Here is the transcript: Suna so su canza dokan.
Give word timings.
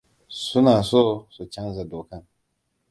Suna 0.43 0.75
so 0.89 1.03
su 1.33 1.43
canza 1.53 1.83
dokan. 1.91 2.23